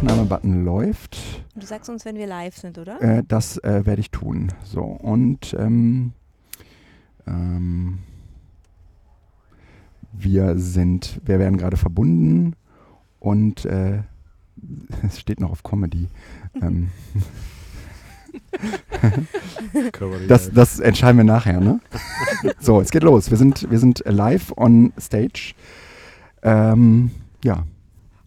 Button 0.00 0.64
läuft. 0.64 1.18
Du 1.54 1.66
sagst 1.66 1.90
uns, 1.90 2.04
wenn 2.04 2.16
wir 2.16 2.26
live 2.26 2.56
sind, 2.56 2.78
oder? 2.78 3.00
Äh, 3.02 3.22
das 3.26 3.58
äh, 3.58 3.84
werde 3.84 4.00
ich 4.00 4.10
tun. 4.10 4.52
So, 4.64 4.82
und 4.82 5.54
ähm, 5.58 6.12
ähm, 7.26 7.98
wir 10.12 10.58
sind, 10.58 11.20
wir 11.24 11.38
werden 11.38 11.58
gerade 11.58 11.76
verbunden 11.76 12.56
und 13.18 13.66
äh, 13.66 14.02
es 15.06 15.20
steht 15.20 15.40
noch 15.40 15.50
auf 15.50 15.62
Comedy. 15.62 16.08
ähm, 16.62 16.88
das, 20.28 20.50
das 20.50 20.78
entscheiden 20.80 21.18
wir 21.18 21.24
nachher, 21.24 21.60
ne? 21.60 21.80
so, 22.58 22.80
es 22.80 22.90
geht 22.90 23.02
los. 23.02 23.30
Wir 23.30 23.36
sind, 23.36 23.70
wir 23.70 23.78
sind 23.78 24.02
live 24.06 24.52
on 24.56 24.92
stage. 24.98 25.54
Ähm, 26.42 27.10
ja. 27.44 27.64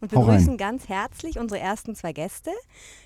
Und 0.04 0.12
wir 0.12 0.20
begrüßen 0.20 0.58
ganz 0.58 0.90
herzlich 0.90 1.40
unsere 1.40 1.62
ersten 1.62 1.96
zwei 1.96 2.12
Gäste 2.12 2.52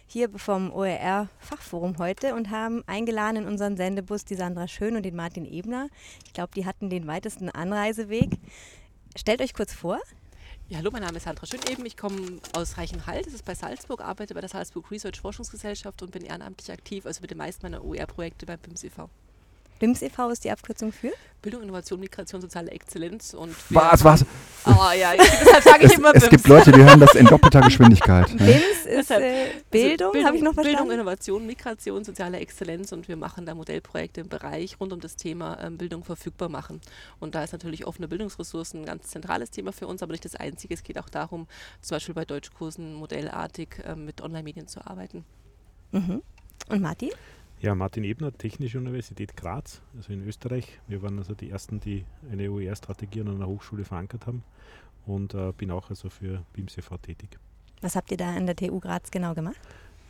hier 0.08 0.32
vom 0.32 0.74
OER 0.74 1.30
Fachforum 1.38 2.00
heute 2.00 2.34
und 2.34 2.50
haben 2.50 2.84
eingeladen 2.88 3.44
in 3.44 3.46
unseren 3.46 3.78
Sendebus 3.78 4.26
die 4.26 4.34
Sandra 4.34 4.68
Schön 4.68 4.96
und 4.96 5.04
den 5.04 5.16
Martin 5.16 5.46
Ebner. 5.46 5.90
Ich 6.26 6.34
glaube, 6.34 6.50
die 6.56 6.66
hatten 6.66 6.90
den 6.90 7.06
weitesten 7.06 7.50
Anreiseweg. 7.50 8.40
Stellt 9.16 9.44
euch 9.44 9.54
kurz 9.54 9.76
vor. 9.76 10.00
Ja, 10.70 10.80
hallo, 10.80 10.90
mein 10.92 11.04
Name 11.04 11.18
ist 11.18 11.26
Sandra 11.26 11.46
Schöneben. 11.46 11.86
Ich 11.86 11.98
komme 11.98 12.40
aus 12.54 12.80
Reichenhall, 12.80 13.22
das 13.22 13.36
ist 13.36 13.46
bei 13.46 13.54
Salzburg, 13.54 14.02
arbeite 14.02 14.34
bei 14.34 14.42
der 14.42 14.50
Salzburg 14.50 14.90
Research 14.90 15.22
Forschungsgesellschaft 15.22 16.02
und 16.02 16.10
bin 16.10 16.24
ehrenamtlich 16.24 16.72
aktiv, 16.72 17.06
also 17.06 17.22
mit 17.22 17.30
den 17.30 17.38
meisten 17.38 17.64
meiner 17.64 17.86
OER-Projekte 17.86 18.48
beim 18.48 18.58
BIMS 18.58 18.86
e.V. 18.86 19.08
BIMS 19.80 20.02
e.V. 20.02 20.30
ist 20.30 20.44
die 20.44 20.52
Abkürzung 20.52 20.92
für? 20.92 21.12
Bildung, 21.42 21.62
Innovation, 21.62 22.00
Migration, 22.00 22.42
soziale 22.42 22.72
Exzellenz. 22.72 23.34
Und 23.34 23.56
was, 23.70 24.04
was? 24.04 24.26
Oh 24.66 24.92
ja, 25.00 25.14
deshalb 25.16 25.64
sage 25.64 25.86
ich 25.86 25.94
immer 25.94 26.12
BIMS. 26.12 26.24
Es 26.24 26.30
gibt 26.30 26.48
Leute, 26.48 26.72
die 26.72 26.84
hören 26.84 27.00
das 27.00 27.14
in 27.14 27.26
doppelter 27.28 27.62
Geschwindigkeit. 27.62 28.34
Ne? 28.34 28.46
BIMS 28.46 28.86
ist 28.86 29.12
äh, 29.12 29.48
Bildung, 29.70 30.14
also 30.14 30.28
habe 30.28 30.38
ich 30.38 30.44
noch 30.44 30.54
verstanden? 30.54 30.80
Bildung, 30.80 30.92
Innovation, 30.92 31.46
Migration, 31.46 32.04
soziale 32.04 32.40
Exzellenz 32.40 32.92
und 32.92 33.08
wir 33.08 33.18
machen 33.18 33.46
da 33.46 33.54
Modellprojekte 33.54 34.22
im 34.22 34.30
Bereich 34.30 34.80
rund 34.80 34.94
um 34.94 35.00
das 35.00 35.16
Thema 35.16 35.60
ähm, 35.62 35.78
Bildung 35.78 36.04
verfügbar 36.04 36.50
machen. 36.50 36.82
Und 37.20 37.36
da 37.36 37.44
ist 37.44 37.54
natürlich 37.54 37.86
offene 37.86 38.08
Bildungsressourcen 38.08 38.82
ein 38.82 38.86
ganz 38.86 39.08
zentrales 39.08 39.52
Thema 39.52 39.72
für 39.72 39.88
uns, 39.88 40.02
aber 40.02 40.14
nicht 40.14 40.26
das 40.26 40.36
einzige. 40.36 40.74
Es 40.74 40.84
geht 40.84 40.98
auch 40.98 41.10
darum, 41.10 41.48
zum 41.82 41.96
Beispiel 41.96 42.16
bei 42.16 42.26
Deutschkursen 42.26 42.96
modellartig 42.96 43.82
ähm, 43.86 44.06
mit 44.06 44.22
Online-Medien 44.22 44.68
zu 44.68 44.86
arbeiten. 44.86 45.24
Mhm. 45.92 46.24
Und 46.70 46.82
Martin? 46.82 47.12
Ja, 47.60 47.74
Martin 47.74 48.04
Ebner, 48.04 48.32
Technische 48.32 48.78
Universität 48.78 49.36
Graz, 49.36 49.82
also 49.96 50.14
in 50.14 50.22
Österreich. 50.28 50.80
Wir 50.88 51.02
waren 51.02 51.18
also 51.18 51.34
die 51.34 51.50
Ersten, 51.50 51.80
die 51.80 52.06
eine 52.32 52.52
OER-Strategie 52.52 53.22
an 53.22 53.30
einer 53.30 53.48
Hochschule 53.48 53.84
verankert 53.84 54.28
haben 54.28 54.44
und 55.08 55.34
äh, 55.34 55.54
bin 55.58 55.72
auch 55.72 55.90
also 55.90 56.12
für 56.12 56.46
BIMS 56.54 56.78
e.V. 56.78 56.98
tätig. 56.98 57.40
Was 57.82 57.96
habt 57.96 58.12
ihr 58.12 58.18
da 58.18 58.36
an 58.36 58.46
der 58.46 58.56
TU 58.56 58.80
Graz 58.80 59.10
genau 59.10 59.34
gemacht? 59.34 59.60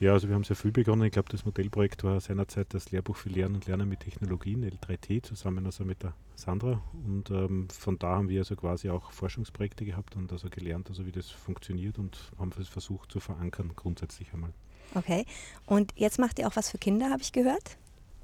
Ja, 0.01 0.11
also 0.11 0.27
wir 0.27 0.35
haben 0.35 0.43
sehr 0.43 0.57
viel 0.57 0.73
begonnen. 0.73 1.03
Ich 1.03 1.13
glaube, 1.13 1.29
das 1.29 1.45
Modellprojekt 1.45 2.03
war 2.03 2.19
seinerzeit 2.19 2.73
das 2.73 2.91
Lehrbuch 2.91 3.15
für 3.15 3.29
Lernen 3.29 3.55
und 3.55 3.65
Lernen 3.65 3.87
mit 3.87 4.01
Technologien, 4.01 4.69
L3T, 4.69 5.23
zusammen 5.23 5.65
also 5.65 5.85
mit 5.85 6.03
der 6.03 6.13
Sandra. 6.35 6.81
Und 7.05 7.31
ähm, 7.31 7.69
von 7.69 7.97
da 7.97 8.17
haben 8.17 8.27
wir 8.27 8.41
also 8.41 8.57
quasi 8.57 8.89
auch 8.89 9.13
Forschungsprojekte 9.13 9.85
gehabt 9.85 10.17
und 10.17 10.33
also 10.33 10.49
gelernt, 10.49 10.89
also 10.89 11.05
wie 11.05 11.13
das 11.13 11.29
funktioniert 11.29 11.97
und 11.97 12.19
haben 12.37 12.51
es 12.59 12.67
versucht 12.67 13.09
zu 13.09 13.21
verankern, 13.21 13.71
grundsätzlich 13.75 14.33
einmal. 14.33 14.53
Okay. 14.95 15.25
Und 15.65 15.93
jetzt 15.95 16.19
macht 16.19 16.39
ihr 16.39 16.47
auch 16.47 16.55
was 16.55 16.69
für 16.69 16.77
Kinder, 16.77 17.09
habe 17.09 17.21
ich 17.21 17.31
gehört? 17.31 17.77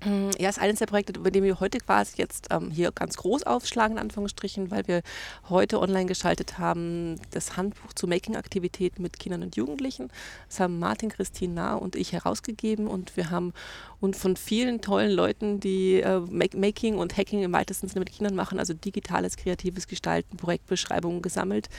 Mm, 0.05 0.29
ja, 0.39 0.49
ist 0.49 0.59
eines 0.59 0.79
der 0.79 0.85
Projekte, 0.85 1.19
über 1.19 1.31
die 1.31 1.43
wir 1.43 1.59
heute 1.59 1.77
quasi 1.79 2.13
jetzt 2.17 2.47
ähm, 2.51 2.71
hier 2.71 2.91
ganz 2.91 3.17
groß 3.17 3.43
aufschlagen, 3.43 3.97
in 3.97 4.03
Anführungsstrichen, 4.03 4.71
weil 4.71 4.87
wir 4.87 5.01
heute 5.49 5.79
online 5.79 6.05
geschaltet 6.05 6.57
haben, 6.57 7.19
das 7.31 7.57
Handbuch 7.57 7.93
zu 7.93 8.07
Making-Aktivitäten 8.07 9.01
mit 9.01 9.19
Kindern 9.19 9.43
und 9.43 9.55
Jugendlichen. 9.55 10.09
Das 10.47 10.59
haben 10.59 10.79
Martin, 10.79 11.09
Christine 11.09 11.53
Nah 11.53 11.75
und 11.75 11.95
ich 11.95 12.13
herausgegeben 12.13 12.87
und 12.87 13.15
wir 13.17 13.29
haben 13.29 13.53
und 14.03 14.17
von 14.17 14.35
vielen 14.35 14.81
tollen 14.81 15.11
Leuten, 15.11 15.61
die 15.61 16.01
äh, 16.01 16.19
Making 16.19 16.97
und 16.97 17.15
Hacking 17.15 17.41
im 17.41 17.53
weitesten 17.53 17.87
Sinne 17.87 18.01
mit 18.01 18.11
Kindern 18.11 18.35
machen, 18.35 18.59
also 18.59 18.73
digitales, 18.73 19.37
kreatives 19.37 19.87
Gestalten, 19.87 20.35
Projektbeschreibungen 20.35 21.21
gesammelt. 21.21 21.69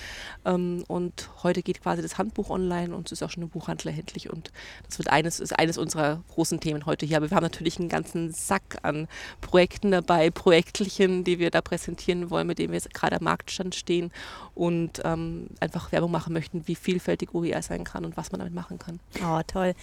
Ähm, 0.47 0.85
und 0.89 1.29
heute 1.43 1.63
geht 1.63 1.83
quasi 1.83 2.01
das 2.01 2.17
Handbuch 2.17 2.49
online 2.49 2.97
und 2.97 3.09
es 3.09 3.13
ist 3.13 3.23
auch 3.23 3.31
schon 3.31 3.43
im 3.43 3.51
Buchhandel 3.51 3.89
erhältlich 3.89 4.31
und 4.31 4.53
das 4.87 4.97
wird 4.97 5.11
eines, 5.11 5.39
ist 5.39 5.59
eines 5.59 5.77
unserer 5.77 6.23
großen 6.31 6.61
Themen 6.61 6.87
heute 6.87 7.05
hier. 7.05 7.19
Aber 7.19 7.31
wir 7.31 7.37
haben 7.37 7.43
natürlich 7.43 7.79
einen 7.79 7.91
ganzen 7.91 8.14
Sack 8.31 8.79
an 8.83 9.09
Projekten 9.41 9.91
dabei, 9.91 10.31
Projektlichen, 10.31 11.25
die 11.25 11.39
wir 11.39 11.51
da 11.51 11.61
präsentieren 11.61 12.31
wollen, 12.31 12.47
mit 12.47 12.59
denen 12.59 12.73
wir 12.73 12.81
gerade 12.81 13.17
am 13.17 13.25
Marktstand 13.25 13.75
stehen 13.75 14.11
und 14.55 15.01
ähm, 15.05 15.49
einfach 15.61 15.93
Werbung 15.93 16.11
machen 16.11 16.33
möchten, 16.33 16.67
wie 16.67 16.75
vielfältig 16.75 17.35
OER 17.35 17.63
sein 17.63 17.85
kann 17.85 18.05
und 18.05 18.17
was 18.17 18.33
man 18.33 18.41
damit 18.41 18.55
machen 18.55 18.79
kann. 18.79 19.01
Oh, 19.25 19.41
toll. 19.47 19.75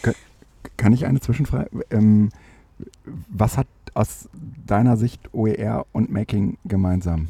Kann 0.77 0.93
ich 0.93 1.05
eine 1.05 1.19
Zwischenfrage? 1.19 1.69
Ähm, 1.89 2.29
was 3.29 3.57
hat 3.57 3.67
aus 3.93 4.29
deiner 4.65 4.97
Sicht 4.97 5.33
OER 5.33 5.85
und 5.91 6.11
Making 6.11 6.57
gemeinsam? 6.65 7.27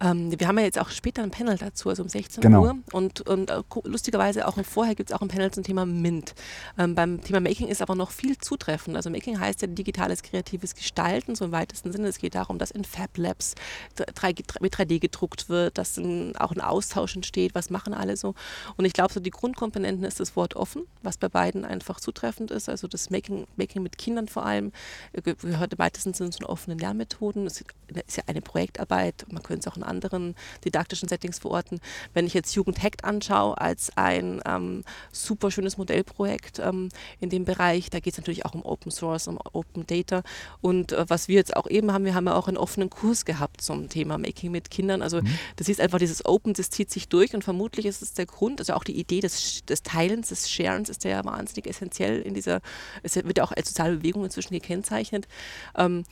Ähm, 0.00 0.38
wir 0.38 0.46
haben 0.46 0.58
ja 0.58 0.64
jetzt 0.64 0.78
auch 0.78 0.90
später 0.90 1.22
ein 1.22 1.30
Panel 1.30 1.56
dazu, 1.56 1.88
also 1.88 2.02
um 2.02 2.08
16 2.08 2.42
genau. 2.42 2.62
Uhr. 2.62 2.78
Und, 2.92 3.22
und 3.22 3.50
äh, 3.50 3.62
lustigerweise 3.84 4.46
auch 4.46 4.56
vorher 4.64 4.94
gibt 4.94 5.10
es 5.10 5.16
auch 5.16 5.22
ein 5.22 5.28
Panel 5.28 5.50
zum 5.50 5.64
Thema 5.64 5.86
MINT. 5.86 6.34
Ähm, 6.78 6.94
beim 6.94 7.22
Thema 7.22 7.40
Making 7.40 7.68
ist 7.68 7.80
aber 7.80 7.94
noch 7.94 8.10
viel 8.10 8.36
zutreffend. 8.36 8.96
Also 8.96 9.08
Making 9.08 9.40
heißt 9.40 9.62
ja 9.62 9.68
digitales 9.68 10.22
kreatives 10.22 10.74
Gestalten, 10.74 11.34
so 11.34 11.46
im 11.46 11.52
weitesten 11.52 11.92
Sinne. 11.92 12.08
Es 12.08 12.18
geht 12.18 12.34
darum, 12.34 12.58
dass 12.58 12.70
in 12.70 12.84
Fab 12.84 13.16
Labs 13.16 13.54
3, 13.94 14.34
mit 14.60 14.74
3D 14.74 14.98
gedruckt 14.98 15.48
wird, 15.48 15.78
dass 15.78 15.96
ein, 15.96 16.36
auch 16.36 16.52
ein 16.52 16.60
Austausch 16.60 17.16
entsteht, 17.16 17.54
was 17.54 17.70
machen 17.70 17.94
alle 17.94 18.16
so. 18.16 18.34
Und 18.76 18.84
ich 18.84 18.92
glaube, 18.92 19.14
so 19.14 19.20
die 19.20 19.30
Grundkomponenten 19.30 20.04
ist 20.04 20.20
das 20.20 20.36
Wort 20.36 20.56
offen, 20.56 20.82
was 21.02 21.16
bei 21.16 21.28
beiden 21.28 21.64
einfach 21.64 22.00
zutreffend 22.00 22.50
ist. 22.50 22.68
Also 22.68 22.86
das 22.86 23.08
Making, 23.08 23.46
Making 23.56 23.82
mit 23.82 23.96
Kindern 23.96 24.28
vor 24.28 24.44
allem 24.44 24.72
äh, 25.12 25.22
gehört 25.22 25.72
im 25.72 25.78
weitesten 25.78 26.12
Sinne 26.12 26.30
zu 26.30 26.46
offenen 26.46 26.78
Lernmethoden. 26.78 27.46
Es 27.46 27.62
ist 27.62 28.16
ja 28.16 28.24
eine 28.26 28.42
Projektarbeit, 28.42 29.24
man 29.30 29.42
könnte 29.42 29.68
es 29.68 29.72
auch 29.72 29.76
in 29.76 29.85
anderen 29.86 30.34
didaktischen 30.64 31.08
Settings 31.08 31.38
verorten. 31.38 31.80
Wenn 32.14 32.26
ich 32.26 32.34
jetzt 32.34 32.54
Jugend 32.54 32.82
Hackt 32.82 33.04
anschaue 33.04 33.58
als 33.60 33.90
ein 33.96 34.40
ähm, 34.46 34.84
super 35.12 35.50
schönes 35.50 35.78
Modellprojekt 35.78 36.58
ähm, 36.58 36.88
in 37.20 37.30
dem 37.30 37.44
Bereich, 37.44 37.90
da 37.90 38.00
geht 38.00 38.14
es 38.14 38.18
natürlich 38.18 38.44
auch 38.44 38.54
um 38.54 38.64
Open 38.64 38.90
Source, 38.90 39.28
um 39.28 39.38
Open 39.52 39.86
Data. 39.86 40.22
Und 40.60 40.92
äh, 40.92 41.04
was 41.08 41.28
wir 41.28 41.36
jetzt 41.36 41.56
auch 41.56 41.68
eben 41.68 41.92
haben, 41.92 42.04
wir 42.04 42.14
haben 42.14 42.26
ja 42.26 42.34
auch 42.34 42.48
einen 42.48 42.56
offenen 42.56 42.90
Kurs 42.90 43.24
gehabt 43.24 43.60
zum 43.60 43.88
Thema 43.88 44.18
Making 44.18 44.50
mit 44.50 44.70
Kindern. 44.70 45.02
Also 45.02 45.22
mhm. 45.22 45.28
das 45.56 45.68
ist 45.68 45.80
einfach 45.80 45.98
dieses 45.98 46.24
Open, 46.24 46.54
das 46.54 46.70
zieht 46.70 46.90
sich 46.90 47.08
durch 47.08 47.34
und 47.34 47.44
vermutlich 47.44 47.86
ist 47.86 48.02
es 48.02 48.14
der 48.14 48.26
Grund, 48.26 48.60
also 48.60 48.74
auch 48.74 48.84
die 48.84 48.98
Idee 48.98 49.20
des, 49.20 49.64
des 49.64 49.82
Teilens, 49.82 50.28
des 50.28 50.50
Sharens 50.50 50.88
ist 50.88 51.04
ja 51.04 51.24
wahnsinnig 51.24 51.66
essentiell 51.66 52.20
in 52.22 52.34
dieser, 52.34 52.60
es 53.02 53.16
wird 53.16 53.38
ja 53.38 53.44
auch 53.44 53.52
als 53.52 53.68
soziale 53.68 53.96
Bewegung 53.96 54.24
inzwischen 54.24 54.54
gekennzeichnet. 54.54 55.28
Ähm, 55.76 56.04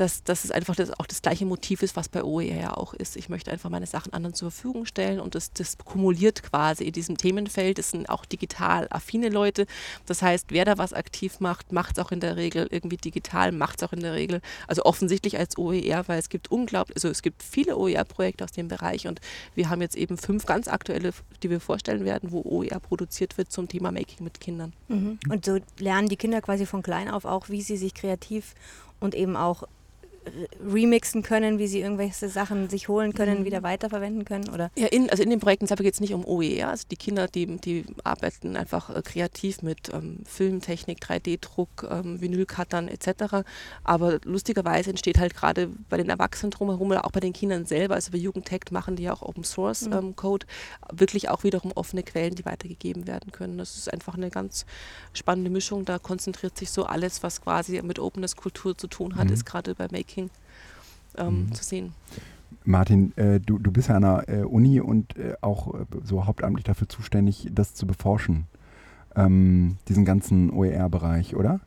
dass, 0.00 0.24
dass 0.24 0.44
es 0.44 0.50
einfach 0.50 0.74
das, 0.74 0.98
auch 0.98 1.04
das 1.04 1.20
gleiche 1.20 1.44
Motiv 1.44 1.82
ist, 1.82 1.94
was 1.94 2.08
bei 2.08 2.24
OER 2.24 2.56
ja 2.56 2.74
auch 2.74 2.94
ist. 2.94 3.16
Ich 3.16 3.28
möchte 3.28 3.50
einfach 3.50 3.68
meine 3.68 3.86
Sachen 3.86 4.14
anderen 4.14 4.32
zur 4.32 4.50
Verfügung 4.50 4.86
stellen 4.86 5.20
und 5.20 5.34
das, 5.34 5.52
das 5.52 5.76
kumuliert 5.76 6.42
quasi 6.42 6.84
in 6.84 6.92
diesem 6.92 7.18
Themenfeld. 7.18 7.76
Das 7.76 7.90
sind 7.90 8.08
auch 8.08 8.24
digital 8.24 8.86
affine 8.90 9.28
Leute. 9.28 9.66
Das 10.06 10.22
heißt, 10.22 10.46
wer 10.48 10.64
da 10.64 10.78
was 10.78 10.94
aktiv 10.94 11.40
macht, 11.40 11.72
macht 11.72 11.98
es 11.98 12.04
auch 12.04 12.12
in 12.12 12.20
der 12.20 12.36
Regel 12.36 12.66
irgendwie 12.70 12.96
digital, 12.96 13.52
macht 13.52 13.82
es 13.82 13.86
auch 13.86 13.92
in 13.92 14.00
der 14.00 14.14
Regel, 14.14 14.40
also 14.66 14.84
offensichtlich 14.84 15.36
als 15.36 15.58
OER, 15.58 16.08
weil 16.08 16.18
es 16.18 16.30
gibt 16.30 16.50
unglaublich, 16.50 16.96
also 16.96 17.08
es 17.08 17.20
gibt 17.20 17.42
viele 17.42 17.76
OER-Projekte 17.76 18.44
aus 18.44 18.52
dem 18.52 18.68
Bereich 18.68 19.06
und 19.06 19.20
wir 19.54 19.68
haben 19.68 19.82
jetzt 19.82 19.96
eben 19.96 20.16
fünf 20.16 20.46
ganz 20.46 20.66
aktuelle, 20.66 21.10
die 21.42 21.50
wir 21.50 21.60
vorstellen 21.60 22.06
werden, 22.06 22.32
wo 22.32 22.40
OER 22.42 22.80
produziert 22.80 23.36
wird 23.36 23.52
zum 23.52 23.68
Thema 23.68 23.92
Making 23.92 24.24
mit 24.24 24.40
Kindern. 24.40 24.72
Mhm. 24.88 25.18
Und 25.28 25.44
so 25.44 25.58
lernen 25.78 26.08
die 26.08 26.16
Kinder 26.16 26.40
quasi 26.40 26.64
von 26.64 26.82
klein 26.82 27.10
auf 27.10 27.26
auch, 27.26 27.50
wie 27.50 27.60
sie 27.60 27.76
sich 27.76 27.92
kreativ 27.92 28.54
und 28.98 29.14
eben 29.14 29.36
auch 29.36 29.64
remixen 30.64 31.22
können, 31.22 31.58
wie 31.58 31.66
sie 31.66 31.80
irgendwelche 31.80 32.28
Sachen 32.28 32.68
sich 32.68 32.88
holen 32.88 33.14
können, 33.14 33.40
mhm. 33.40 33.44
wieder 33.44 33.62
weiterverwenden 33.62 34.24
können? 34.24 34.48
Oder? 34.50 34.70
Ja, 34.76 34.86
in, 34.86 35.08
also 35.10 35.22
in 35.22 35.30
den 35.30 35.40
Projekten 35.40 35.66
geht 35.66 35.94
es 35.94 36.00
nicht 36.00 36.14
um 36.14 36.24
OER. 36.24 36.68
Also 36.68 36.84
die 36.90 36.96
Kinder, 36.96 37.26
die, 37.26 37.46
die 37.58 37.84
arbeiten 38.04 38.56
einfach 38.56 38.94
äh, 38.94 39.02
kreativ 39.02 39.62
mit 39.62 39.92
ähm, 39.92 40.18
Filmtechnik, 40.26 40.98
3D-Druck, 41.02 41.88
ähm, 41.90 42.20
Vinylcuttern 42.20 42.88
etc. 42.88 43.46
Aber 43.82 44.18
lustigerweise 44.24 44.90
entsteht 44.90 45.18
halt 45.18 45.34
gerade 45.34 45.68
bei 45.88 45.96
den 45.96 46.10
Erwachsenen 46.10 46.50
drumherum 46.50 46.90
oder 46.90 47.06
auch 47.06 47.12
bei 47.12 47.20
den 47.20 47.32
Kindern 47.32 47.64
selber, 47.64 47.94
also 47.94 48.12
bei 48.12 48.18
Jugendtech 48.18 48.60
machen 48.70 48.96
die 48.96 49.04
ja 49.04 49.14
auch 49.14 49.22
Open 49.22 49.44
Source 49.44 49.86
mhm. 49.86 49.92
ähm, 49.92 50.16
Code, 50.16 50.46
wirklich 50.92 51.30
auch 51.30 51.44
wiederum 51.44 51.72
offene 51.74 52.02
Quellen, 52.02 52.34
die 52.34 52.44
weitergegeben 52.44 53.06
werden 53.06 53.32
können. 53.32 53.58
Das 53.58 53.76
ist 53.76 53.92
einfach 53.92 54.14
eine 54.14 54.30
ganz 54.30 54.66
spannende 55.14 55.50
Mischung. 55.50 55.84
Da 55.84 55.98
konzentriert 55.98 56.58
sich 56.58 56.70
so 56.70 56.84
alles, 56.84 57.22
was 57.22 57.40
quasi 57.40 57.80
mit 57.82 57.98
Openness 57.98 58.36
Kultur 58.36 58.76
zu 58.76 58.86
tun 58.86 59.16
hat, 59.16 59.28
mhm. 59.28 59.34
ist 59.34 59.46
gerade 59.46 59.74
bei 59.74 59.88
Making 59.90 60.09
Making 60.10 60.30
ähm, 61.16 61.46
mhm. 61.46 61.52
zu 61.52 61.64
sehen. 61.64 61.92
Martin, 62.64 63.16
äh, 63.16 63.40
du, 63.40 63.58
du 63.58 63.72
bist 63.72 63.88
ja 63.88 63.96
an 63.96 64.02
der 64.02 64.28
äh, 64.28 64.42
Uni 64.42 64.80
und 64.80 65.16
äh, 65.16 65.34
auch 65.40 65.74
äh, 65.74 65.84
so 66.04 66.26
hauptamtlich 66.26 66.64
dafür 66.64 66.88
zuständig, 66.88 67.48
das 67.52 67.74
zu 67.74 67.86
beforschen, 67.86 68.46
ähm, 69.16 69.76
diesen 69.88 70.04
ganzen 70.04 70.50
OER-Bereich, 70.50 71.34
oder? 71.36 71.60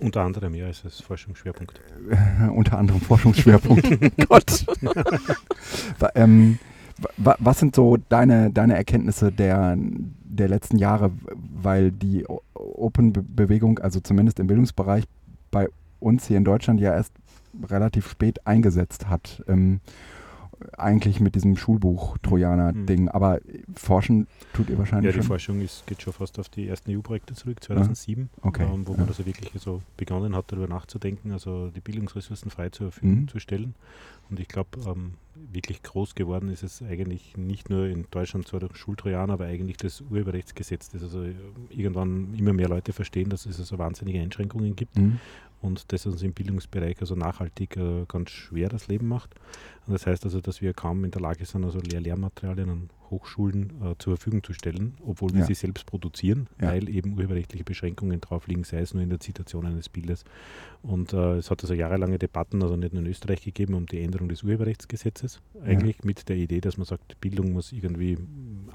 Unter 0.00 0.22
anderem, 0.22 0.54
ja, 0.54 0.68
ist 0.68 0.84
es 0.84 1.00
Forschungsschwerpunkt. 1.00 1.80
unter 2.54 2.78
anderem 2.78 3.00
Forschungsschwerpunkt. 3.00 3.88
Gott. 4.28 4.66
ähm, 6.14 6.58
was 7.16 7.58
sind 7.58 7.74
so 7.74 7.96
deine, 8.08 8.50
deine 8.50 8.76
Erkenntnisse 8.76 9.32
der, 9.32 9.76
der 9.76 10.48
letzten 10.48 10.78
Jahre, 10.78 11.10
weil 11.34 11.90
die 11.90 12.26
Open-Bewegung, 12.54 13.78
also 13.78 13.98
zumindest 14.00 14.38
im 14.38 14.46
Bildungsbereich, 14.46 15.04
bei 15.50 15.68
uns 16.00 16.26
hier 16.26 16.36
in 16.36 16.44
Deutschland 16.44 16.80
ja 16.80 16.94
erst 16.94 17.12
relativ 17.68 18.08
spät 18.08 18.46
eingesetzt 18.46 19.08
hat. 19.08 19.42
Ähm, 19.48 19.80
eigentlich 20.76 21.20
mit 21.20 21.34
diesem 21.36 21.56
Schulbuch-Trojaner-Ding. 21.56 23.02
Mhm. 23.02 23.08
Aber 23.10 23.40
forschen 23.74 24.26
tut 24.52 24.68
ihr 24.70 24.78
wahrscheinlich 24.78 25.06
Ja, 25.06 25.12
die 25.12 25.18
schon? 25.18 25.26
Forschung 25.28 25.60
ist, 25.60 25.86
geht 25.86 26.02
schon 26.02 26.12
fast 26.12 26.38
auf 26.38 26.48
die 26.48 26.66
ersten 26.68 26.90
EU-Projekte 26.96 27.34
zurück, 27.34 27.62
2007, 27.62 28.28
okay. 28.42 28.64
ähm, 28.64 28.86
wo 28.86 28.92
ja. 28.92 28.98
man 28.98 29.08
also 29.08 29.24
wirklich 29.24 29.50
so 29.56 29.82
begonnen 29.96 30.34
hat, 30.34 30.50
darüber 30.50 30.66
nachzudenken, 30.66 31.32
also 31.32 31.68
die 31.70 31.80
Bildungsressourcen 31.80 32.50
frei 32.50 32.70
zur 32.70 32.90
Verfügung 32.90 33.20
Mhm. 33.22 33.28
zu 33.28 33.38
stellen. 33.38 33.74
Und 34.30 34.40
ich 34.40 34.48
glaube, 34.48 34.70
ähm, 34.86 35.12
wirklich 35.52 35.82
groß 35.82 36.14
geworden 36.14 36.48
ist 36.50 36.62
es 36.62 36.82
eigentlich 36.82 37.36
nicht 37.36 37.70
nur 37.70 37.86
in 37.86 38.06
Deutschland 38.10 38.46
zwar 38.48 38.60
durch 38.60 38.76
Schultrojaner, 38.76 39.34
aber 39.34 39.46
eigentlich 39.46 39.76
das 39.76 40.02
Urheberrechtsgesetz, 40.10 40.90
das 40.90 41.02
also 41.02 41.22
äh, 41.22 41.34
irgendwann 41.70 42.34
immer 42.36 42.52
mehr 42.52 42.68
Leute 42.68 42.92
verstehen, 42.92 43.30
dass 43.30 43.46
es 43.46 43.58
also 43.60 43.78
wahnsinnige 43.78 44.20
Einschränkungen 44.20 44.74
gibt 44.74 44.98
Mhm. 44.98 45.20
Und 45.60 45.92
das 45.92 46.06
uns 46.06 46.22
im 46.22 46.32
Bildungsbereich 46.32 47.00
also 47.00 47.14
nachhaltig 47.14 47.76
äh, 47.76 48.04
ganz 48.06 48.30
schwer 48.30 48.68
das 48.68 48.88
Leben 48.88 49.08
macht. 49.08 49.34
Und 49.86 49.92
das 49.92 50.06
heißt 50.06 50.24
also, 50.24 50.40
dass 50.40 50.60
wir 50.60 50.72
kaum 50.74 51.04
in 51.04 51.10
der 51.10 51.20
Lage 51.20 51.44
sind, 51.44 51.64
also 51.64 51.80
Lehr 51.80 52.00
Lehrmaterialien 52.00 52.90
Hochschulen 53.10 53.70
äh, 53.82 53.94
zur 53.98 54.16
Verfügung 54.16 54.42
zu 54.44 54.52
stellen, 54.52 54.94
obwohl 55.04 55.32
wir 55.32 55.40
Ja. 55.40 55.46
sie 55.46 55.54
selbst 55.54 55.86
produzieren, 55.86 56.48
Ja. 56.60 56.68
weil 56.68 56.88
eben 56.88 57.14
urheberrechtliche 57.14 57.64
Beschränkungen 57.64 58.20
drauf 58.20 58.46
liegen, 58.46 58.64
sei 58.64 58.80
es 58.80 58.94
nur 58.94 59.02
in 59.02 59.10
der 59.10 59.20
Zitation 59.20 59.66
eines 59.66 59.88
Bildes. 59.88 60.24
Und 60.82 61.12
äh, 61.12 61.36
es 61.36 61.50
hat 61.50 61.62
also 61.62 61.74
jahrelange 61.74 62.18
Debatten, 62.18 62.62
also 62.62 62.76
nicht 62.76 62.92
nur 62.92 63.02
in 63.02 63.08
Österreich 63.08 63.42
gegeben, 63.42 63.74
um 63.74 63.86
die 63.86 64.00
Änderung 64.00 64.28
des 64.28 64.42
Urheberrechtsgesetzes, 64.42 65.40
eigentlich 65.64 66.04
mit 66.04 66.28
der 66.28 66.36
Idee, 66.36 66.60
dass 66.60 66.76
man 66.76 66.86
sagt, 66.86 67.20
Bildung 67.20 67.52
muss 67.52 67.72
irgendwie 67.72 68.16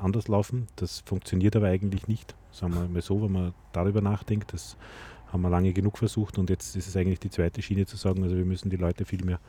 anders 0.01 0.27
laufen. 0.27 0.67
Das 0.75 1.01
funktioniert 1.05 1.55
aber 1.55 1.67
eigentlich 1.67 2.07
nicht. 2.07 2.35
Sagen 2.51 2.73
wir 2.73 2.87
mal 2.87 3.01
so, 3.01 3.21
wenn 3.23 3.31
man 3.31 3.53
darüber 3.71 4.01
nachdenkt, 4.01 4.53
das 4.53 4.77
haben 5.27 5.41
wir 5.41 5.49
lange 5.49 5.73
genug 5.73 5.97
versucht 5.97 6.37
und 6.37 6.51
jetzt 6.51 6.75
ist 6.75 6.87
es 6.87 6.95
eigentlich 6.95 7.19
die 7.19 7.31
zweite 7.31 7.63
Schiene 7.63 7.87
zu 7.87 7.97
sagen, 7.97 8.21
also 8.21 8.35
wir 8.37 8.45
müssen 8.45 8.69
die 8.69 8.75
Leute 8.75 9.03
viel 9.03 9.25
mehr 9.25 9.39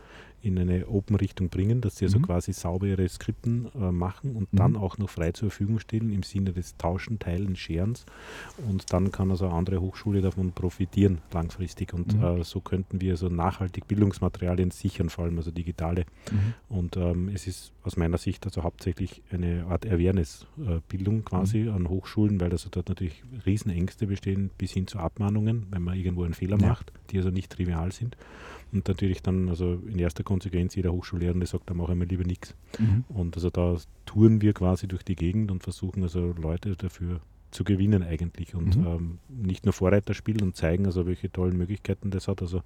in 0.40 0.58
eine 0.58 0.86
Open-Richtung 0.88 1.50
bringen, 1.50 1.82
dass 1.82 1.96
sie 1.98 2.06
also 2.06 2.18
Mhm. 2.20 2.22
quasi 2.22 2.54
sauber 2.54 2.86
ihre 2.86 3.06
Skripten 3.06 3.68
äh, 3.74 3.92
machen 3.92 4.34
und 4.34 4.50
Mhm. 4.52 4.58
Dann 4.74 4.82
auch 4.82 4.98
noch 4.98 5.10
frei 5.10 5.32
zur 5.32 5.50
Verfügung 5.50 5.78
stellen 5.78 6.10
im 6.12 6.22
Sinne 6.22 6.52
des 6.52 6.76
Tauschen, 6.76 7.18
Teilen, 7.18 7.56
Sharens 7.56 8.04
und 8.68 8.92
dann 8.92 9.10
kann 9.12 9.30
also 9.30 9.46
eine 9.46 9.54
andere 9.54 9.80
Hochschule 9.80 10.20
davon 10.20 10.52
profitieren 10.52 11.20
langfristig 11.32 11.94
und 11.94 12.14
Mhm. 12.16 12.22
äh, 12.22 12.44
so 12.44 12.60
könnten 12.60 13.00
wir 13.00 13.16
so 13.16 13.28
nachhaltig 13.28 13.86
Bildungsmaterialien 13.88 14.70
sichern, 14.70 15.10
vor 15.10 15.24
allem 15.24 15.36
also 15.38 15.50
digitale 15.50 16.04
Mhm. 16.30 16.54
und 16.68 16.96
ähm, 16.96 17.28
es 17.28 17.46
ist 17.46 17.72
aus 17.82 17.96
meiner 17.96 18.18
Sicht 18.18 18.44
also 18.46 18.62
hauptsächlich 18.62 19.22
eine 19.30 19.64
Art 19.66 19.86
Awareness-Bildung 19.86 21.24
quasi 21.24 21.58
Mhm. 21.64 21.68
an 21.70 21.88
Hochschulen, 21.88 22.40
weil 22.40 22.50
also 22.50 22.68
dort 22.70 22.88
natürlich 22.88 23.22
Riesenängste 23.46 24.06
bestehen 24.06 24.50
bis 24.58 24.72
hin 24.72 24.86
zu 24.86 24.98
Abmahnungen, 24.98 25.66
wenn 25.70 25.82
man 25.82 25.96
irgendwo 25.96 26.24
einen 26.24 26.34
Fehler 26.34 26.58
Ja. 26.60 26.68
macht, 26.68 26.92
die 27.14 27.18
also 27.18 27.30
nicht 27.30 27.50
trivial 27.52 27.92
sind. 27.92 28.16
Und 28.72 28.88
natürlich 28.88 29.22
dann 29.22 29.48
also 29.48 29.80
in 29.86 29.98
erster 29.98 30.24
Konsequenz 30.24 30.74
jeder 30.74 30.92
Hochschullehrende 30.92 31.46
sagt, 31.46 31.70
da 31.70 31.74
mache 31.74 31.92
ich 31.92 31.98
mir 31.98 32.06
lieber 32.06 32.24
nichts. 32.24 32.54
Mhm. 32.78 33.04
Und 33.08 33.36
also 33.36 33.48
da 33.50 33.76
touren 34.04 34.40
wir 34.42 34.52
quasi 34.52 34.88
durch 34.88 35.04
die 35.04 35.16
Gegend 35.16 35.50
und 35.50 35.62
versuchen 35.62 36.02
also 36.02 36.34
Leute 36.40 36.76
dafür 36.76 37.20
zu 37.52 37.62
gewinnen 37.62 38.02
eigentlich 38.02 38.56
und 38.56 38.76
Mhm. 38.76 38.86
ähm, 38.86 39.18
nicht 39.28 39.64
nur 39.64 39.72
Vorreiter 39.72 40.12
spielen 40.12 40.42
und 40.42 40.56
zeigen, 40.56 40.86
also 40.86 41.06
welche 41.06 41.30
tollen 41.30 41.56
Möglichkeiten 41.56 42.10
das 42.10 42.26
hat. 42.26 42.42
Also 42.42 42.62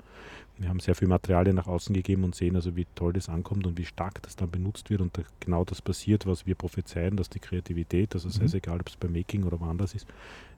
wir 0.57 0.71
haben 0.71 0.81
sehr 0.81 0.95
viel 0.95 1.09
Materialien 1.09 1.57
nach 1.57 1.67
außen 1.67 1.95
gegeben 1.95 2.25
und 2.25 2.35
sehen 2.35 2.57
also, 2.57 2.75
wie 2.75 2.87
toll 2.95 3.13
das 3.13 3.29
ankommt 3.29 3.67
und 3.67 3.77
wie 3.77 3.85
stark 3.85 4.23
das 4.23 4.35
dann 4.37 4.51
benutzt 4.51 4.89
wird 4.89 5.03
und 5.03 5.19
da 5.19 5.23
genau 5.41 5.63
das 5.67 5.83
passiert, 5.83 6.25
was 6.25 6.47
wir 6.47 6.55
prophezeien, 6.55 7.17
dass 7.19 7.29
die 7.29 7.39
Kreativität, 7.39 8.15
also 8.15 8.31
sei 8.31 8.45
es 8.45 8.55
Mhm. 8.55 8.59
egal, 8.59 8.81
ob 8.81 8.89
es 8.89 8.97
beim 8.97 9.13
Making 9.13 9.45
oder 9.45 9.61
woanders 9.61 9.95
ist, 9.95 10.07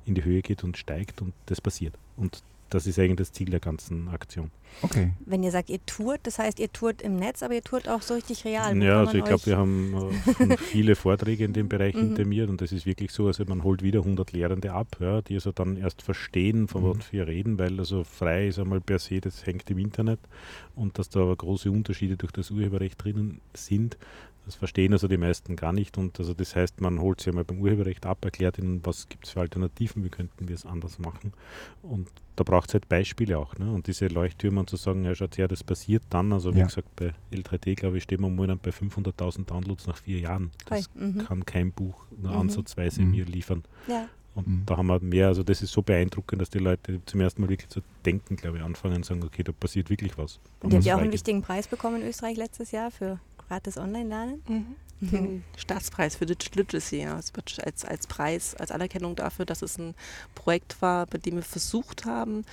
in 0.06 0.14
die 0.14 0.22
Höhe 0.22 0.42
geht 0.42 0.62
und 0.62 0.76
steigt 0.76 1.20
und 1.22 1.32
das 1.46 1.60
passiert. 1.60 1.98
Und 2.16 2.40
das 2.70 2.86
ist 2.86 2.98
eigentlich 2.98 3.16
das 3.16 3.32
Ziel 3.32 3.50
der 3.50 3.60
ganzen 3.60 4.08
Aktion. 4.08 4.50
Okay. 4.82 5.10
Wenn 5.26 5.42
ihr 5.42 5.50
sagt, 5.50 5.68
ihr 5.68 5.84
tourt, 5.84 6.20
das 6.22 6.38
heißt, 6.38 6.60
ihr 6.60 6.72
tourt 6.72 7.02
im 7.02 7.16
Netz, 7.16 7.42
aber 7.42 7.54
ihr 7.54 7.62
tourt 7.62 7.88
auch 7.88 8.02
so 8.02 8.14
richtig 8.14 8.44
real. 8.44 8.80
Ja, 8.82 9.00
also 9.00 9.18
ich 9.18 9.24
glaube, 9.24 9.44
wir 9.46 9.56
haben 9.58 9.94
äh, 9.94 10.32
schon 10.36 10.56
viele 10.58 10.94
Vorträge 10.94 11.44
in 11.44 11.52
dem 11.52 11.68
Bereich 11.68 11.94
Mhm. 11.94 11.98
hinter 12.00 12.24
mir 12.24 12.48
und 12.48 12.60
das 12.60 12.70
ist 12.72 12.86
wirklich 12.86 13.10
so, 13.10 13.26
also 13.26 13.44
man 13.44 13.64
holt 13.64 13.82
wieder 13.82 14.00
100 14.00 14.32
Lehrende 14.32 14.72
ab, 14.72 14.96
ja, 15.00 15.20
die 15.22 15.34
also 15.34 15.50
dann 15.52 15.76
erst 15.76 16.02
verstehen, 16.02 16.68
von 16.68 16.82
Mhm. 16.84 16.98
was 16.98 17.12
wir 17.12 17.26
reden, 17.26 17.58
weil 17.58 17.78
also 17.78 18.04
frei 18.04 18.46
ist 18.48 18.58
einmal 18.60 18.80
per 18.80 18.98
se, 19.00 19.20
das 19.20 19.44
hängt 19.44 19.68
im 19.70 19.78
Internet 19.78 20.20
und 20.76 20.98
dass 20.98 21.08
da 21.08 21.20
aber 21.20 21.34
große 21.36 21.70
Unterschiede 21.70 22.16
durch 22.16 22.30
das 22.32 22.50
Urheberrecht 22.52 23.02
drinnen 23.02 23.40
sind, 23.54 23.98
das 24.46 24.54
verstehen 24.56 24.92
also 24.92 25.06
die 25.08 25.16
meisten 25.16 25.56
gar 25.56 25.72
nicht 25.72 25.98
und 25.98 26.18
also 26.18 26.34
das 26.34 26.56
heißt, 26.56 26.80
man 26.80 27.00
holt 27.00 27.20
sie 27.20 27.30
einmal 27.30 27.44
beim 27.44 27.60
Urheberrecht 27.60 28.06
ab, 28.06 28.24
erklärt 28.24 28.58
ihnen, 28.58 28.80
was 28.84 29.08
gibt 29.08 29.26
es 29.26 29.32
für 29.32 29.40
Alternativen, 29.40 30.04
wie 30.04 30.08
könnten 30.08 30.48
wir 30.48 30.54
es 30.54 30.66
anders 30.66 30.98
machen 30.98 31.32
und 31.82 32.08
da 32.36 32.44
braucht 32.44 32.70
es 32.70 32.74
halt 32.74 32.88
Beispiele 32.88 33.38
auch. 33.38 33.54
Ne? 33.58 33.70
Und 33.70 33.86
diese 33.86 34.06
Leuchttürme 34.06 34.60
und 34.60 34.70
zu 34.70 34.76
sagen, 34.76 35.04
ja, 35.04 35.14
schaut 35.14 35.36
her, 35.36 35.46
das 35.46 35.62
passiert 35.62 36.02
dann. 36.08 36.32
Also, 36.32 36.54
wie 36.54 36.60
Ja. 36.60 36.66
gesagt, 36.66 36.88
bei 36.96 37.12
L3T, 37.34 37.74
glaube 37.74 37.98
ich, 37.98 38.04
stehen 38.04 38.20
wir 38.22 38.30
momentan 38.30 38.58
bei 38.62 38.70
500.000 38.70 39.44
Downloads 39.44 39.86
nach 39.86 39.98
vier 39.98 40.20
Jahren. 40.20 40.50
Das 40.64 40.88
mhm. 40.94 41.18
kann 41.18 41.44
kein 41.44 41.70
Buch 41.70 42.06
nur 42.16 42.32
Mhm. 42.32 42.38
ansatzweise 42.38 43.02
Mhm. 43.02 43.10
mir 43.10 43.24
liefern. 43.26 43.62
Ja. 43.88 44.08
Und 44.34 44.46
Mhm. 44.46 44.62
da 44.64 44.78
haben 44.78 44.86
wir 44.86 45.00
mehr, 45.00 45.26
also 45.26 45.42
das 45.42 45.60
ist 45.60 45.72
so 45.72 45.82
beeindruckend, 45.82 46.40
dass 46.40 46.48
die 46.48 46.60
Leute 46.60 47.04
zum 47.04 47.20
ersten 47.20 47.42
Mal 47.42 47.50
wirklich 47.50 47.68
zu 47.68 47.80
denken, 48.06 48.36
glaube 48.36 48.56
ich, 48.58 48.62
anfangen 48.62 48.94
und 48.96 49.04
sagen, 49.04 49.22
okay, 49.22 49.42
da 49.42 49.52
passiert 49.52 49.90
wirklich 49.90 50.16
was. 50.16 50.40
Und 50.62 50.70
ihr 50.72 50.76
habt 50.78 50.86
ja 50.86 50.94
auch 50.96 51.00
einen 51.00 51.12
wichtigen 51.12 51.42
Preis 51.42 51.68
bekommen 51.68 52.00
in 52.00 52.08
Österreich 52.08 52.38
letztes 52.38 52.70
Jahr 52.70 52.90
für 52.90 53.18
gratis 53.50 53.76
Online-Lernen. 53.76 54.42
Mhm. 54.46 54.76
Den 55.02 55.44
Staatspreis 55.56 56.16
für 56.16 56.26
Digital 56.26 56.60
Literacy, 56.62 57.06
als, 57.06 57.32
als 57.84 58.06
Preis, 58.06 58.54
als 58.56 58.70
Anerkennung 58.70 59.16
dafür, 59.16 59.46
dass 59.46 59.62
es 59.62 59.78
ein 59.78 59.94
Projekt 60.34 60.82
war, 60.82 61.06
bei 61.06 61.16
dem 61.18 61.36
wir 61.36 61.42
versucht 61.42 62.04
haben, 62.04 62.44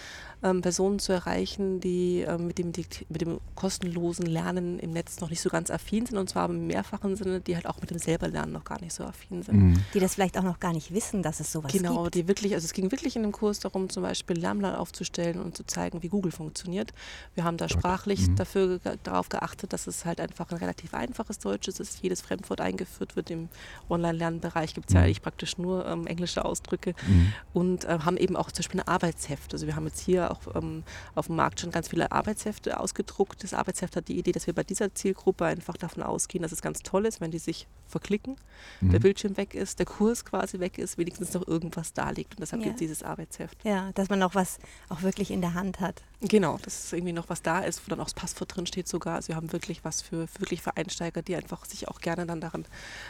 ähm, 0.43 0.61
Personen 0.61 0.99
zu 0.99 1.11
erreichen, 1.11 1.79
die 1.81 2.21
ähm, 2.21 2.47
mit, 2.47 2.57
dem, 2.59 2.71
mit 3.09 3.21
dem 3.21 3.39
kostenlosen 3.55 4.25
Lernen 4.27 4.79
im 4.79 4.91
Netz 4.91 5.19
noch 5.19 5.29
nicht 5.29 5.41
so 5.41 5.49
ganz 5.49 5.69
affin 5.71 6.05
sind, 6.05 6.17
und 6.17 6.29
zwar 6.29 6.49
im 6.49 6.67
mehrfachen 6.67 7.15
Sinne, 7.15 7.41
die 7.41 7.55
halt 7.55 7.65
auch 7.65 7.81
mit 7.81 7.89
dem 7.89 7.97
selber 7.97 8.27
Lernen 8.27 8.53
noch 8.53 8.63
gar 8.63 8.79
nicht 8.79 8.93
so 8.93 9.03
affin 9.03 9.43
sind. 9.43 9.55
Mhm. 9.57 9.83
Die 9.93 9.99
das 9.99 10.13
vielleicht 10.13 10.37
auch 10.37 10.43
noch 10.43 10.59
gar 10.59 10.73
nicht 10.73 10.93
wissen, 10.93 11.23
dass 11.23 11.39
es 11.39 11.51
sowas 11.51 11.71
Genau, 11.73 12.03
gibt. 12.03 12.15
die 12.15 12.27
wirklich, 12.27 12.53
also 12.53 12.65
es 12.65 12.73
ging 12.73 12.91
wirklich 12.91 13.15
in 13.15 13.23
dem 13.23 13.31
Kurs 13.31 13.59
darum, 13.59 13.89
zum 13.89 14.03
Beispiel 14.03 14.37
Lernplan 14.37 14.75
aufzustellen 14.75 15.41
und 15.41 15.57
zu 15.57 15.65
zeigen, 15.65 16.03
wie 16.03 16.07
Google 16.07 16.31
funktioniert. 16.31 16.93
Wir 17.35 17.43
haben 17.43 17.57
da 17.57 17.67
sprachlich 17.67 18.27
mhm. 18.27 18.35
dafür 18.35 18.79
ge- 18.79 18.97
darauf 19.03 19.29
geachtet, 19.29 19.73
dass 19.73 19.87
es 19.87 20.05
halt 20.05 20.21
einfach 20.21 20.51
ein 20.51 20.57
relativ 20.57 20.93
einfaches 20.93 21.39
Deutsch 21.39 21.67
ist, 21.67 21.79
dass 21.79 21.99
jedes 22.01 22.21
Fremdwort 22.37 22.61
eingeführt 22.61 23.15
wird. 23.15 23.29
Im 23.31 23.49
Online-Lernbereich 23.89 24.73
gibt 24.73 24.89
es 24.89 24.93
ja 24.93 24.99
Mhm. 24.99 25.05
eigentlich 25.05 25.21
praktisch 25.21 25.57
nur 25.57 25.85
ähm, 25.85 26.07
englische 26.07 26.45
Ausdrücke 26.45 26.93
Mhm. 27.07 27.33
und 27.53 27.85
äh, 27.85 27.99
haben 27.99 28.17
eben 28.17 28.35
auch 28.35 28.51
zum 28.51 28.63
Beispiel 28.63 28.81
ein 28.81 28.87
Arbeitsheft. 28.87 29.53
Also 29.53 29.65
wir 29.67 29.75
haben 29.75 29.85
jetzt 29.85 29.99
hier 29.99 30.31
auch 30.31 30.55
ähm, 30.55 30.83
auf 31.15 31.27
dem 31.27 31.35
Markt 31.35 31.59
schon 31.59 31.71
ganz 31.71 31.87
viele 31.89 32.11
Arbeitshefte 32.11 32.79
ausgedruckt. 32.79 33.43
Das 33.43 33.53
Arbeitsheft 33.53 33.95
hat 33.95 34.07
die 34.07 34.17
Idee, 34.17 34.31
dass 34.31 34.47
wir 34.47 34.53
bei 34.53 34.63
dieser 34.63 34.93
Zielgruppe 34.93 35.45
einfach 35.45 35.77
davon 35.77 36.03
ausgehen, 36.03 36.41
dass 36.43 36.51
es 36.51 36.61
ganz 36.61 36.83
toll 36.83 37.05
ist, 37.05 37.21
wenn 37.21 37.31
die 37.31 37.39
sich 37.39 37.67
verklicken, 37.87 38.35
der 38.81 38.99
Mhm. 38.99 39.03
Bildschirm 39.03 39.37
weg 39.37 39.53
ist, 39.55 39.79
der 39.79 39.85
Kurs 39.85 40.25
quasi 40.25 40.59
weg 40.59 40.77
ist, 40.77 40.97
wenigstens 40.97 41.33
noch 41.33 41.47
irgendwas 41.47 41.93
da 41.93 42.09
liegt. 42.09 42.33
Und 42.35 42.41
deshalb 42.41 42.61
Ja. 42.61 42.65
gibt 42.67 42.75
es 42.75 42.79
dieses 42.79 43.03
Arbeitsheft. 43.03 43.57
Ja, 43.63 43.91
dass 43.93 44.09
man 44.09 44.21
auch 44.23 44.35
was 44.35 44.59
auch 44.89 45.01
wirklich 45.03 45.31
in 45.31 45.41
der 45.41 45.53
Hand 45.53 45.79
hat. 45.79 46.03
Genau, 46.21 46.57
dass 46.63 46.91
irgendwie 46.93 47.13
noch 47.13 47.29
was 47.29 47.43
da 47.43 47.59
ist, 47.59 47.81
wo 47.85 47.89
dann 47.91 47.99
auch 47.99 48.05
das 48.05 48.15
Passwort 48.15 48.55
drin 48.55 48.65
steht 48.65 48.87
sogar. 48.87 49.15
Also 49.15 49.27
wir 49.29 49.35
haben 49.35 49.51
wirklich 49.51 49.85
was 49.85 50.01
für, 50.01 50.27
wirklich 50.39 50.63
für 50.63 50.75
Einsteiger, 50.75 51.21
die 51.21 51.35
einfach 51.35 51.63
sich 51.65 51.87
auch 51.87 52.01
gerne 52.01 52.25
dann 52.25 52.41
daran 52.41 52.65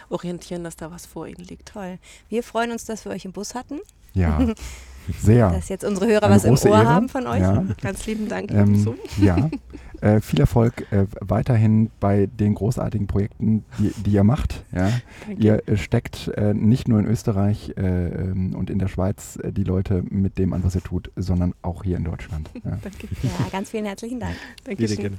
orientieren, 0.09 0.65
dass 0.65 0.75
da 0.75 0.91
was 0.91 1.05
vor 1.05 1.25
ihnen 1.25 1.45
liegt. 1.45 1.69
Toll. 1.69 1.99
Wir 2.27 2.43
freuen 2.43 2.71
uns, 2.71 2.83
dass 2.83 3.05
wir 3.05 3.13
euch 3.13 3.23
im 3.23 3.31
Bus 3.31 3.55
hatten, 3.55 3.79
Ja, 4.13 4.45
sehr. 5.21 5.51
dass 5.51 5.69
jetzt 5.69 5.85
unsere 5.85 6.07
Hörer 6.07 6.23
Eine 6.23 6.35
was 6.35 6.43
im 6.43 6.53
Ohr 6.55 6.65
Ehre. 6.79 6.85
haben 6.89 7.07
von 7.07 7.27
euch. 7.27 7.39
Ja. 7.39 7.63
Ganz 7.81 8.05
lieben 8.07 8.27
Dank. 8.27 8.51
Ähm, 8.51 8.97
ja, 9.21 9.49
äh, 10.01 10.21
viel 10.21 10.39
Erfolg 10.39 10.91
äh, 10.91 11.05
weiterhin 11.19 11.89
bei 11.99 12.27
den 12.27 12.55
großartigen 12.55 13.07
Projekten, 13.07 13.65
die, 13.79 13.91
die 14.05 14.11
ihr 14.11 14.23
macht. 14.23 14.63
Ja. 14.73 14.91
Ihr 15.37 15.67
äh, 15.67 15.77
steckt 15.77 16.29
äh, 16.29 16.53
nicht 16.53 16.87
nur 16.87 16.99
in 16.99 17.05
Österreich 17.05 17.73
äh, 17.77 17.81
ähm, 17.81 18.55
und 18.55 18.69
in 18.69 18.79
der 18.79 18.87
Schweiz 18.87 19.37
äh, 19.41 19.51
die 19.51 19.63
Leute 19.63 20.03
mit 20.09 20.37
dem 20.37 20.53
an, 20.53 20.63
was 20.63 20.75
ihr 20.75 20.83
tut, 20.83 21.11
sondern 21.15 21.53
auch 21.61 21.83
hier 21.83 21.97
in 21.97 22.03
Deutschland. 22.03 22.49
Ja. 22.63 22.71
Danke. 22.83 23.07
Ja, 23.23 23.47
ganz 23.51 23.69
vielen 23.69 23.85
herzlichen 23.85 24.19
Dank. 24.19 24.35
Dankeschön. 24.63 25.17